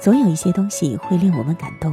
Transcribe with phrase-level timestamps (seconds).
[0.00, 1.92] 总有一些东西会令我们感动，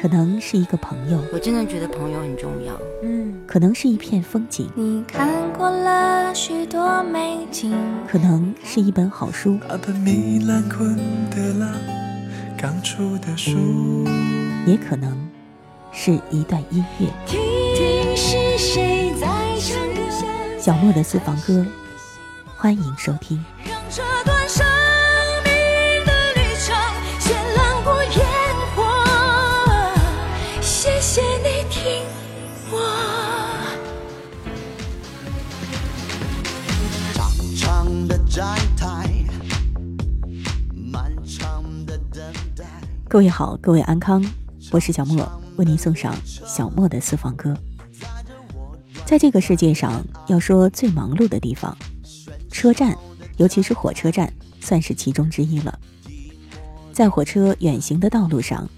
[0.00, 2.72] 可能是一个朋友，我真的觉得朋友很重要。
[3.02, 7.76] 嗯，可能是一片风景，你看过了许多美景，
[8.10, 9.58] 可能是一本好书，
[14.66, 15.28] 也可能
[15.92, 17.06] 是一段音乐。
[17.26, 19.26] 听是谁在
[19.60, 20.00] 唱歌？
[20.58, 21.66] 小莫的私房歌，
[22.56, 23.44] 欢迎收听。
[23.66, 24.37] 让这段
[43.08, 44.22] 各位好，各位安康，
[44.70, 47.56] 我是小莫，为您送上小莫的私房歌。
[49.06, 51.74] 在这个世界上，要说最忙碌的地方，
[52.50, 52.94] 车站，
[53.38, 54.30] 尤其是火车站，
[54.60, 55.78] 算是其中之一了。
[56.92, 58.68] 在火车远行的道路上，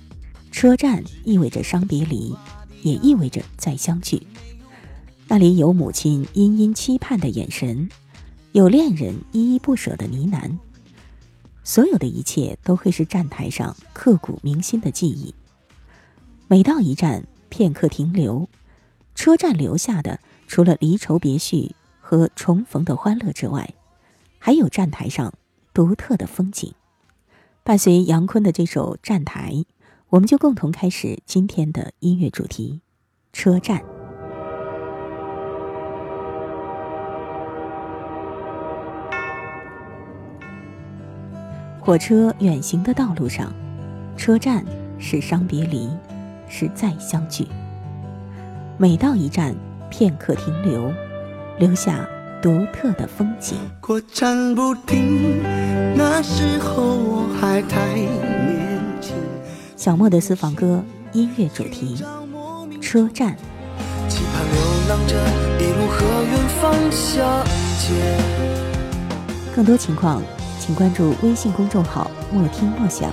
[0.52, 2.32] 车站意味着伤别离，
[2.82, 4.24] 也意味着再相聚。
[5.26, 7.88] 那里有母亲殷殷期盼的眼神，
[8.52, 10.58] 有恋人依依不舍的呢喃，
[11.62, 15.32] 所有的一切都会是站台上刻骨铭心的记忆。
[16.48, 18.48] 每到一站，片刻停留。
[19.14, 23.72] 车站留下的，除了离愁别绪和重逢的欢乐之外，
[24.38, 25.32] 还有站台上
[25.72, 26.74] 独特的风景。
[27.62, 29.52] 伴随杨坤的这首《站台》，
[30.08, 32.80] 我们就共同开始今天的音乐主题——
[33.32, 33.99] 车站。
[41.82, 43.52] 火车远行的道路上，
[44.16, 44.62] 车站
[44.98, 45.88] 是伤别离，
[46.46, 47.48] 是再相聚。
[48.76, 49.54] 每到一站，
[49.88, 50.92] 片刻停留，
[51.58, 52.06] 留下
[52.42, 53.56] 独特的风景。
[53.80, 55.42] 过站不停，
[55.96, 59.14] 那时候我还太年轻。
[59.74, 62.04] 小莫的私房歌音乐主题：
[62.80, 63.34] 车站。
[64.06, 65.16] 期盼流浪着，
[65.58, 67.42] 一路和远方相
[67.78, 67.96] 见。
[69.56, 70.22] 更多情况，
[70.70, 73.12] 请关注微信公众号“莫听莫想”，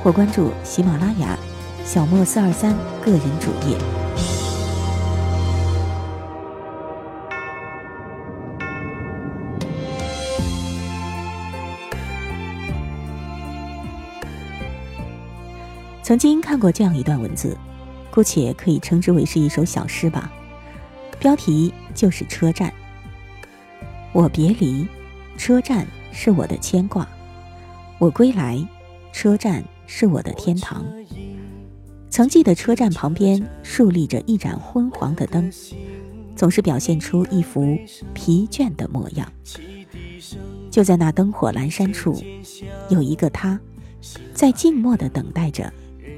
[0.00, 1.36] 或关注喜马拉雅
[1.84, 2.72] “小莫四二三”
[3.04, 3.76] 个人主页。
[16.00, 17.58] 曾经看过这样一段文字，
[18.12, 20.32] 姑且可以称之为是一首小诗吧。
[21.18, 22.72] 标题就是“车站”。
[24.14, 24.86] 我别离，
[25.36, 27.04] 车站是我的牵挂；
[27.98, 28.64] 我归来，
[29.12, 30.86] 车站是我的天堂。
[32.08, 35.52] 曾记得车站旁边竖立着一盏昏黄的灯，
[36.36, 37.76] 总是表现出一副
[38.14, 39.30] 疲倦的模样。
[40.70, 42.22] 就在那灯火阑珊处，
[42.88, 43.58] 有一个他，
[44.32, 45.70] 在静默的等待着。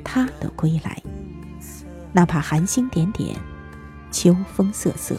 [0.05, 1.03] 他的归来，
[2.13, 3.35] 哪怕寒星点点，
[4.13, 5.17] 秋风瑟瑟。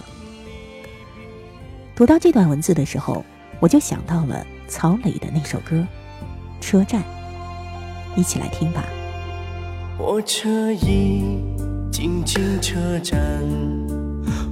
[1.94, 3.26] 读到这段文字的时候，
[3.60, 5.76] 我就想到了曹磊的那首歌
[6.60, 7.02] 《车站》，
[8.16, 8.84] 一起来听吧。
[9.98, 11.40] 火车已
[11.92, 13.20] 经进车站，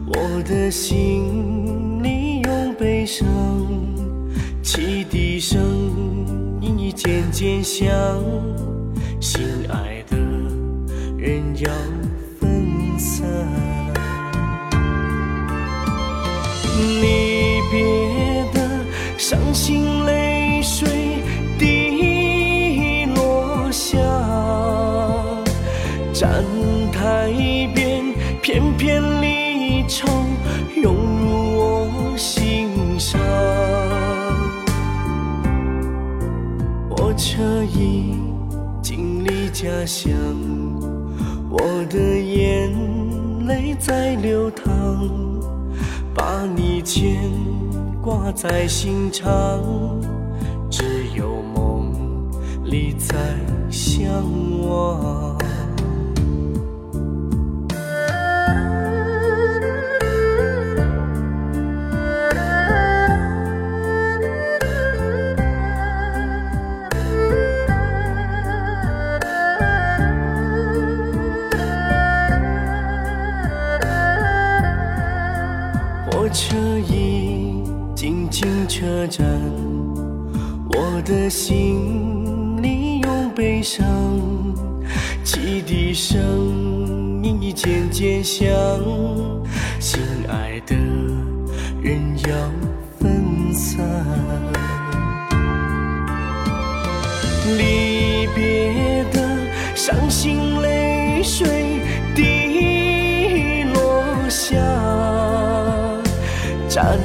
[0.08, 3.28] 我的心里有悲伤，
[4.64, 5.62] 汽笛声
[6.62, 7.88] 音已渐渐响，
[9.22, 10.16] 心爱的。
[11.18, 11.72] 人要
[12.40, 13.28] 分散，
[19.56, 20.86] 心泪水
[21.58, 23.98] 滴落下，
[26.12, 26.44] 站
[26.92, 27.32] 台
[27.74, 28.04] 边
[28.42, 30.06] 片片离愁
[30.76, 32.68] 涌入我心
[33.00, 33.18] 上，
[36.90, 38.14] 火车已
[38.82, 40.12] 经离家乡。
[41.50, 41.58] 我
[41.90, 42.70] 的眼
[43.48, 45.10] 泪在流淌，
[46.14, 47.32] 把你牵
[48.06, 49.64] 挂在心上，
[50.70, 51.92] 只有梦
[52.64, 53.18] 里在
[53.72, 54.22] 相
[54.62, 55.36] 望。
[78.78, 79.26] 车站，
[80.74, 83.86] 我的心里有悲伤，
[85.24, 86.22] 汽笛声
[87.24, 88.46] 音已渐渐响，
[89.80, 90.76] 心爱的
[91.82, 92.36] 人要
[93.00, 93.80] 分散，
[97.58, 99.22] 离别的
[99.74, 101.80] 伤心泪水
[102.14, 104.58] 滴落下，
[106.68, 107.00] 站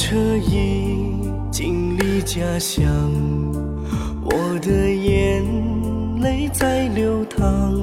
[0.00, 1.18] 车已
[1.50, 2.86] 经离家乡，
[4.22, 5.42] 我的眼
[6.20, 7.74] 泪在流淌，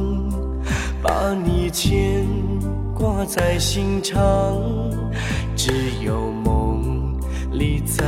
[1.03, 2.25] 把你牵
[2.93, 4.17] 挂在心上，
[5.57, 7.19] 只有梦
[7.51, 8.05] 里在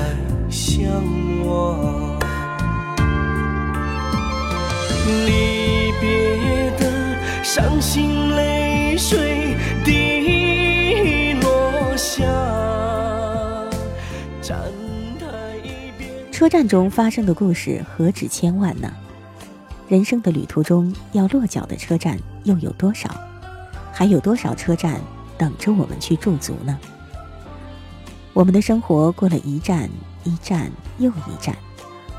[0.49, 0.89] 相
[1.45, 2.17] 望。
[5.25, 9.53] 离别的伤心泪水
[9.83, 10.06] 滴
[16.37, 18.93] 车站中发生的故事何止千万呢？
[19.87, 23.09] 人生的旅途中要落脚的车站又有多少？
[23.91, 25.01] 还有多少车站
[25.35, 26.77] 等着我们去驻足呢？
[28.33, 29.89] 我们的生活过了一站
[30.25, 31.57] 一站又一站，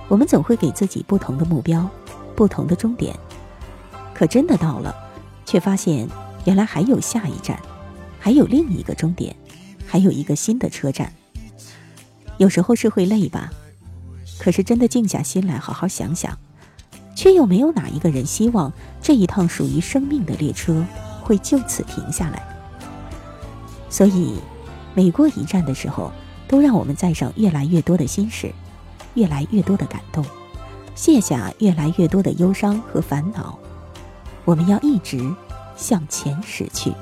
[0.08, 1.88] 我们总会给自己不同的目标，
[2.34, 3.14] 不同的终点。
[4.12, 4.92] 可真的到了，
[5.46, 6.08] 却发现
[6.44, 7.56] 原来还有下一站，
[8.18, 9.36] 还有另一个终点，
[9.86, 11.12] 还有一个新的车站。
[12.38, 13.52] 有时候是会累吧，
[14.38, 16.38] 可是真的静下心来好好想想，
[17.14, 20.84] 却又没有哪一个人希望这一趟属于生命的列车
[21.22, 22.42] 会就此停下来。
[23.90, 24.38] 所以，
[24.94, 26.12] 每过一站的时候，
[26.46, 28.52] 都让我们载上越来越多的心事，
[29.14, 30.24] 越来越多的感动，
[30.94, 33.58] 卸下越来越多的忧伤和烦恼。
[34.44, 35.34] 我们要一直
[35.76, 36.92] 向前驶去。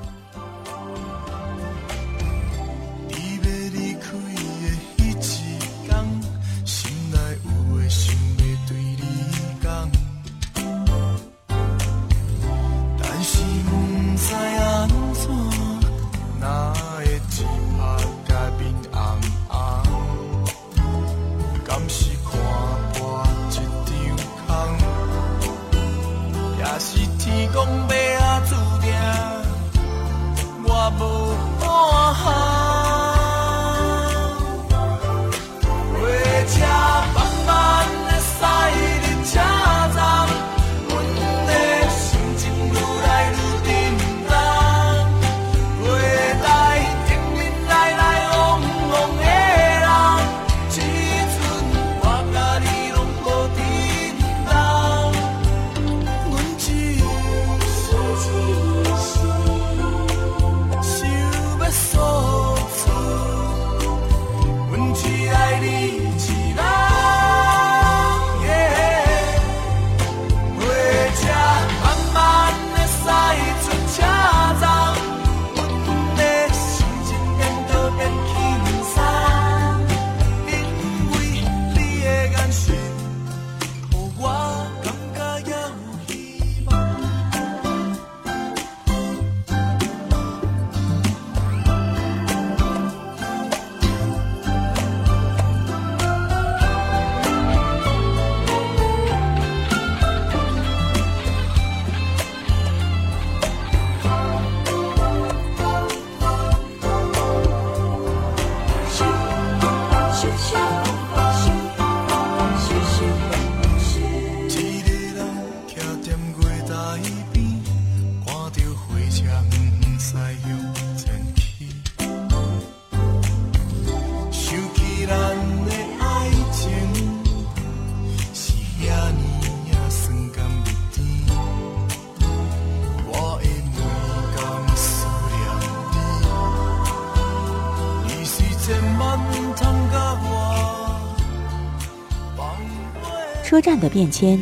[143.57, 144.39] 车站的变迁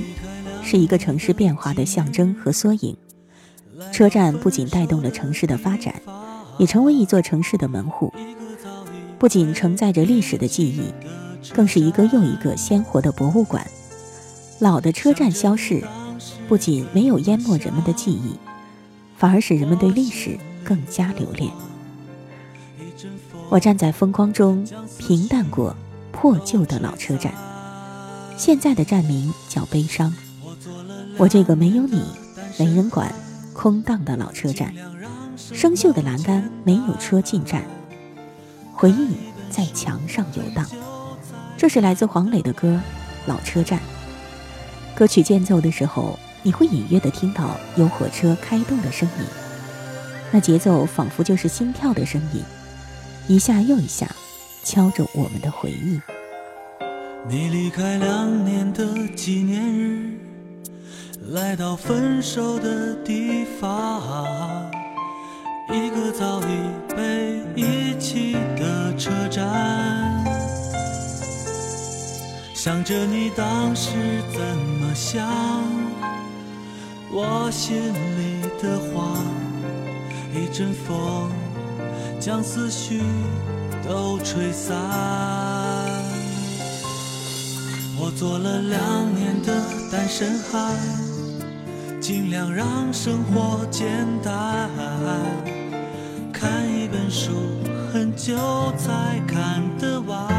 [0.62, 2.98] 是一个城市变化的象征和缩影。
[3.90, 5.96] 车站不仅带动了城市的发展，
[6.58, 8.14] 也成为一座城市的门户。
[9.18, 10.94] 不仅承载着历史的记忆，
[11.54, 13.66] 更是一个又一个鲜活的博物馆。
[14.60, 15.82] 老的车站消逝，
[16.50, 18.38] 不仅没有淹没人们的记忆，
[19.16, 21.50] 反而使人们对历史更加留恋。
[23.48, 24.68] 我站在风光中，
[24.98, 25.74] 平淡过
[26.12, 27.34] 破旧的老车站。
[28.38, 30.14] 现在的站名叫悲伤。
[31.18, 32.04] 我这个没有你、
[32.60, 33.14] 没人管、
[33.54, 34.74] 空荡的老车站，
[35.38, 37.64] 生锈的栏杆没有车进站，
[38.74, 39.16] 回忆
[39.50, 40.66] 在墙上游荡。
[41.58, 42.68] 这是来自黄磊的歌
[43.26, 43.80] 《老车站》。
[44.98, 49.26] 歌曲间奏的时候，你会隐约的听到有火车开动的声音。
[50.32, 52.44] 那节奏仿佛就是心跳的声音，
[53.28, 54.10] 一下又一下，
[54.64, 56.02] 敲着我们的回忆。
[57.28, 60.20] 你离开两年的纪念日，
[61.32, 64.70] 来到分手的地方，
[65.72, 70.24] 一个早已被遗弃的车站。
[72.54, 73.90] 想着你当时
[74.32, 74.40] 怎
[74.80, 75.28] 么想，
[77.12, 79.18] 我心里的话。
[80.32, 81.32] 一阵风
[82.20, 83.02] 将思绪
[83.88, 85.45] 都吹散。
[88.06, 89.52] 我做了两年的
[89.92, 90.78] 单身汉，
[92.00, 93.88] 尽量让生活简
[94.22, 94.70] 单。
[96.32, 97.32] 看一本书
[97.92, 98.36] 很久
[98.78, 100.32] 才看得完，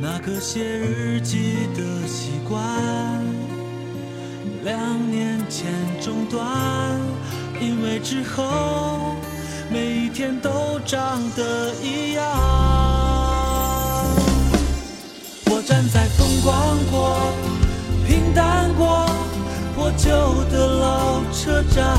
[0.00, 2.60] 那个写日记的习惯。
[4.64, 4.76] 两
[5.08, 6.44] 年前中断，
[7.60, 9.14] 因为之后
[9.70, 13.03] 每一天都长得一样。
[15.56, 17.16] 我站在风光过、
[18.04, 19.06] 平淡过、
[19.76, 20.10] 破旧
[20.50, 21.96] 的老车站，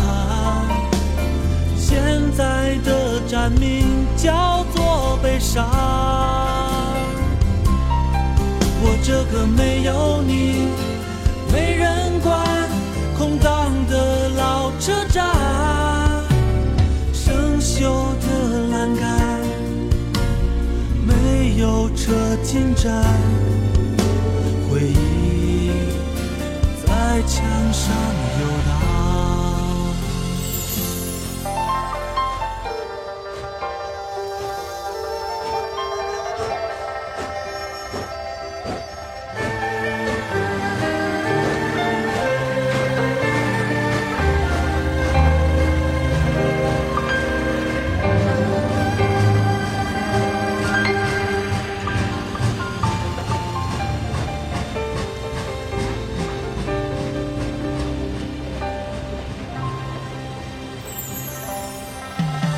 [1.78, 5.66] 现在的站名叫做悲伤。
[8.84, 10.68] 我这个没有你，
[11.50, 12.44] 没人管。
[13.18, 15.26] 空荡的老车站，
[17.14, 18.04] 生锈
[21.96, 23.04] 车进站，
[24.70, 25.72] 回忆
[26.86, 28.25] 在墙上。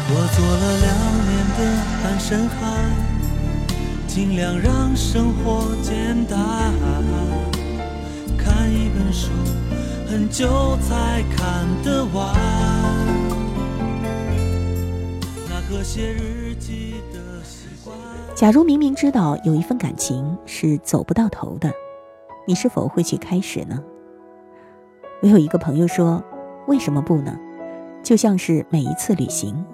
[0.09, 0.87] 我做了两
[1.27, 1.59] 年的
[2.01, 2.89] 单身汉，
[4.07, 6.73] 尽量让生活简单。
[8.37, 9.31] 看一本书
[10.09, 12.33] 很久才看得完，
[15.49, 17.93] 那个写日记的习惯。
[18.33, 21.69] 假如明明知道有一份感情是走不到头的，
[22.47, 23.83] 你是否会去开始呢？
[25.21, 26.23] 我有一个朋友说
[26.67, 27.37] ：“为什么不呢？
[28.01, 29.65] 就像是每一次旅行。”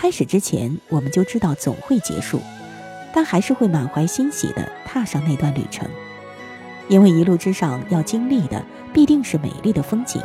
[0.00, 2.40] 开始之前，我们就知道总会结束，
[3.12, 5.88] 但还是会满怀欣喜地踏上那段旅程，
[6.88, 10.22] 因为一路之上要经历的必定是美丽的风景。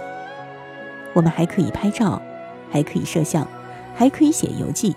[1.16, 2.22] 我们还可以拍照，
[2.70, 3.48] 还可以摄像，
[3.96, 4.96] 还可以写游记，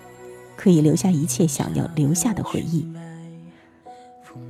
[0.57, 2.87] 可以留下一切想要留下的回忆。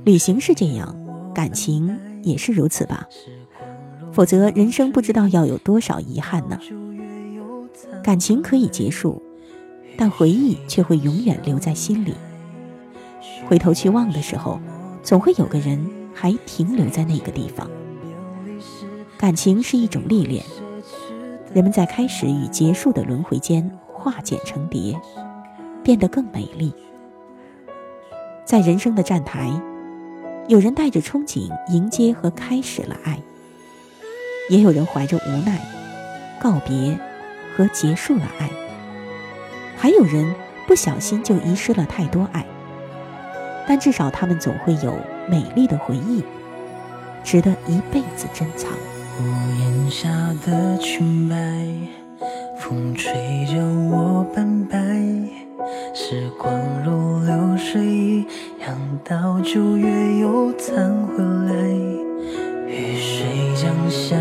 [0.03, 0.93] 旅行是这样，
[1.33, 3.07] 感情也是如此吧？
[4.11, 6.59] 否则，人生不知道要有多少遗憾呢？
[8.03, 9.23] 感情可以结束。
[9.97, 12.13] 但回忆却会永远留在心里。
[13.47, 14.59] 回头去望的时候，
[15.03, 17.69] 总会有个人还停留在那个地方。
[19.17, 20.43] 感情是一种历练，
[21.53, 24.99] 人们在开始与结束的轮回间化茧成蝶，
[25.83, 26.71] 变得更美丽。
[28.45, 29.51] 在人生的站台，
[30.47, 33.19] 有人带着憧憬迎接和开始了爱，
[34.49, 35.59] 也有人怀着无奈
[36.39, 36.97] 告别
[37.55, 38.49] 和结束了爱。
[39.77, 40.33] 还有人
[40.65, 42.43] 不小心就遗失了太多爱，
[43.67, 44.93] 但至少他们总会有
[45.29, 46.23] 美丽的回忆，
[47.23, 48.71] 值得一辈子珍藏。
[49.19, 49.23] 屋
[49.59, 50.09] 檐下
[50.45, 51.35] 的裙摆，
[52.59, 53.57] 风吹着
[53.91, 54.77] 我斑白，
[55.93, 56.53] 时光
[56.83, 58.21] 如流水一
[58.61, 61.53] 样，到九月又残回来。
[62.67, 64.15] 雨水将笑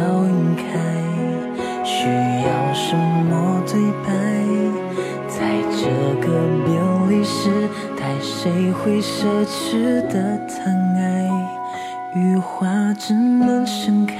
[7.06, 7.50] 别离时
[7.96, 11.30] 代，谁会奢侈的贪爱？
[12.14, 14.14] 雨花只能盛开，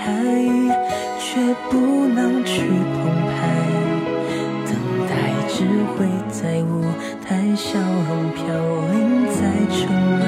[1.19, 3.35] 却不能去澎湃。
[4.67, 4.75] 等
[5.09, 5.15] 待
[5.49, 6.85] 只会在舞
[7.27, 8.45] 台，笑容飘
[8.93, 9.37] 零在
[9.71, 9.89] 尘
[10.21, 10.25] 外。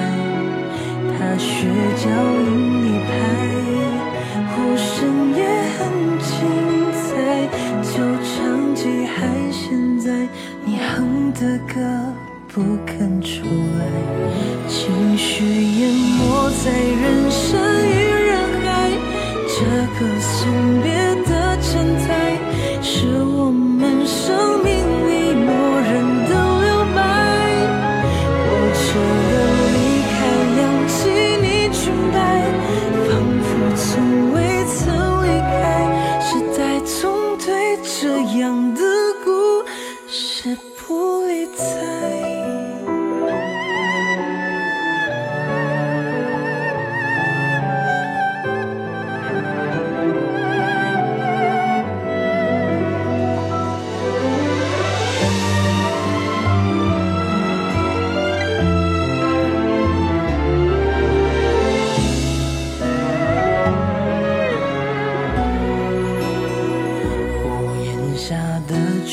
[1.16, 2.48] 踏雪脚印
[2.84, 3.10] 一拍，
[4.50, 5.40] 呼声也
[5.78, 5.78] 很
[6.18, 6.28] 精
[6.92, 7.06] 彩。
[7.82, 9.16] 就唱记还
[9.52, 10.26] 现在。
[10.64, 11.80] 你哼的歌
[12.48, 13.44] 不肯出
[13.78, 13.84] 来，
[14.68, 17.67] 情绪淹没在人生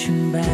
[0.06, 0.45] 的裙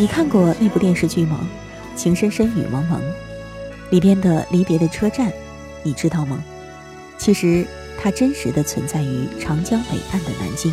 [0.00, 1.40] 你看过那部电视剧吗？
[1.98, 3.00] 《情深深雨蒙蒙》
[3.90, 5.32] 里边的离别的车站，
[5.82, 6.40] 你知道吗？
[7.18, 7.66] 其实
[8.00, 10.72] 它真实的存在于长江北岸的南京。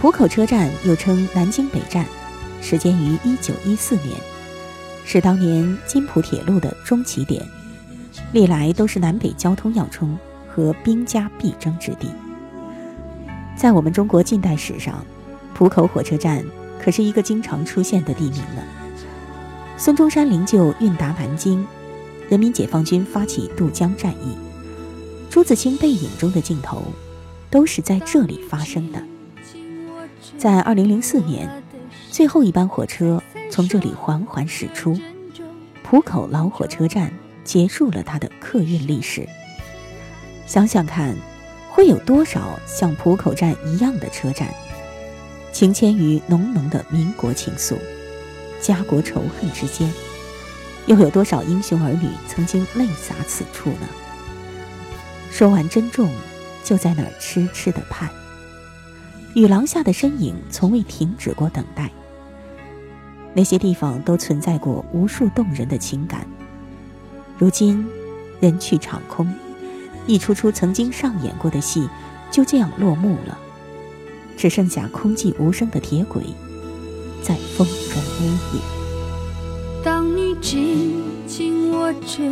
[0.00, 2.06] 浦口车站又称南京北站，
[2.62, 4.16] 始建于一九一四年，
[5.04, 7.46] 是当年津浦铁路的中起点，
[8.32, 12.08] 历来都是南北交通要冲和兵家必争之地。
[13.54, 15.04] 在我们中国近代史上，
[15.52, 16.42] 浦口火车站
[16.84, 18.62] 可是一个经常出现的地名呢。
[19.78, 21.66] 孙中山灵柩运达南京，
[22.28, 24.36] 人民解放军发起渡江战役，
[25.30, 26.82] 朱自清背影中的镜头，
[27.48, 29.02] 都是在这里发生的。
[30.36, 31.48] 在二零零四年，
[32.10, 34.94] 最后一班火车从这里缓缓驶出，
[35.82, 37.10] 浦口老火车站
[37.44, 39.26] 结束了它的客运历史。
[40.44, 41.16] 想想看，
[41.70, 44.52] 会有多少像浦口站一样的车站，
[45.54, 47.76] 情牵于浓浓的民国情愫，
[48.60, 49.88] 家国仇恨之间，
[50.86, 53.86] 又有多少英雄儿女曾经泪洒此处呢？
[55.30, 56.10] 说完珍重，
[56.64, 58.10] 就在那儿痴痴的盼。
[59.34, 61.88] 雨廊下的身影从未停止过等待。
[63.32, 66.26] 那些地方都存在过无数动人的情感。
[67.38, 67.86] 如今，
[68.40, 69.32] 人去场空，
[70.08, 71.88] 一出出曾经上演过的戏，
[72.32, 73.38] 就这样落幕了，
[74.36, 76.22] 只剩下空寂无声的铁轨，
[77.22, 78.62] 在风中呜咽。
[79.82, 82.22] 当你紧紧握着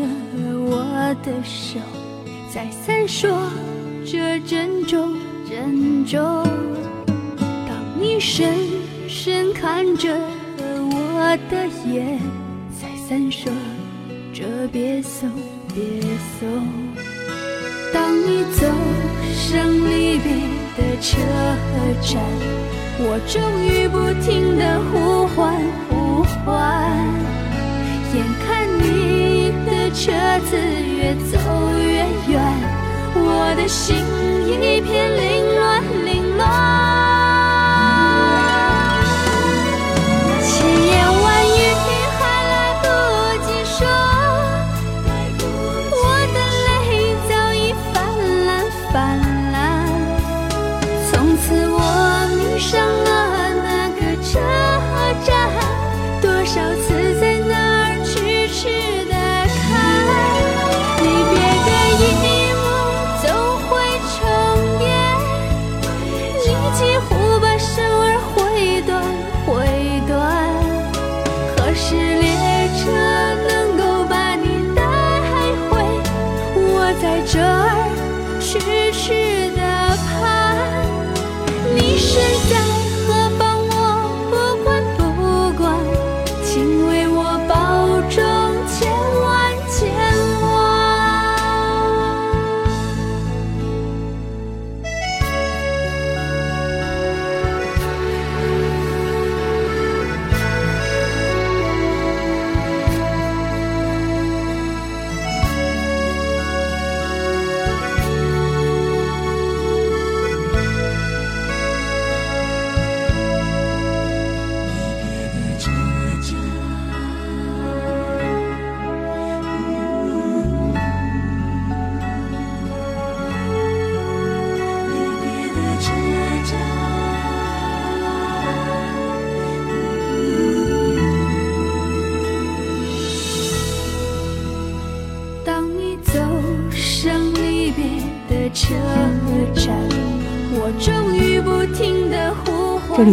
[0.66, 1.78] 我的手，
[2.52, 3.28] 在闪烁
[4.04, 5.16] 着珍重
[5.48, 6.44] 珍重。
[7.36, 8.54] 当你深
[9.08, 10.18] 深看着
[10.58, 12.18] 我的眼，
[12.80, 13.50] 在闪烁
[14.32, 15.30] 着别送
[15.74, 16.02] 别
[16.40, 16.66] 送。
[17.92, 18.66] 当你走
[19.34, 20.32] 上离别
[20.76, 21.18] 的车
[22.00, 22.20] 站，
[22.98, 25.60] 我终于不停的呼唤
[66.52, 69.02] 你几乎把手儿挥断
[69.46, 69.50] 挥
[70.06, 70.12] 断，
[71.56, 72.28] 何时列
[72.76, 72.82] 车
[73.48, 74.44] 能够把你
[74.76, 74.82] 带
[75.70, 75.80] 回，
[76.54, 77.88] 我在这儿
[78.38, 78.60] 痴
[78.92, 79.60] 痴的
[80.04, 80.12] 盼。
[81.74, 82.52] 你身在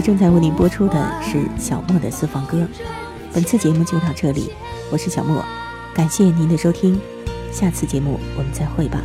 [0.09, 2.67] 正在为您播出的是小莫的私房歌，
[3.31, 4.51] 本次节目就到这里，
[4.91, 5.45] 我是小莫，
[5.93, 6.99] 感谢您的收听，
[7.51, 8.99] 下次节目我们再会吧。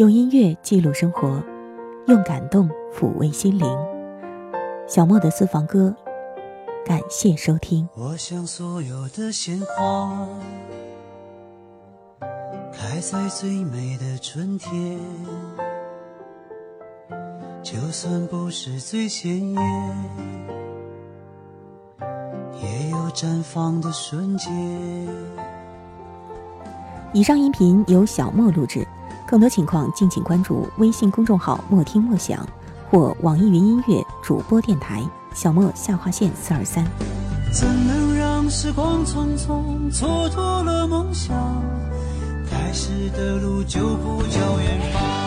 [0.00, 1.42] 用音乐记录生活，
[2.06, 3.68] 用感动抚慰心灵。
[4.88, 5.94] 小莫的私房歌，
[6.86, 7.86] 感谢收听。
[7.94, 10.26] 我想所有的鲜花
[12.72, 14.98] 开在最美的春天，
[17.62, 19.62] 就算不是最鲜艳，
[22.62, 24.50] 也有绽放的瞬间。
[27.12, 28.82] 以上音频由小莫录制。
[29.30, 32.44] 更多情况，敬请关注微信公众号“莫听莫想”
[32.90, 36.84] 或网易云音乐主播电台“小莫下划线四二三”。
[37.54, 41.32] 怎能让时光匆匆蹉跎了梦想？
[42.50, 45.19] 开始的路就不叫远方。